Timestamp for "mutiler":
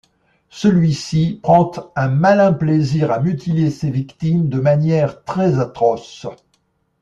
3.19-3.69